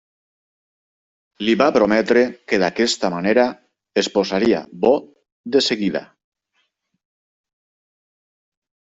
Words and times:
Li 1.45 1.51
va 1.61 1.65
prometre 1.73 2.23
que 2.51 2.59
d'aquesta 2.63 3.11
manera 3.15 3.43
es 4.03 4.09
posaria 4.15 4.63
bo 4.87 4.93
de 5.57 5.63
seguida. 5.67 6.03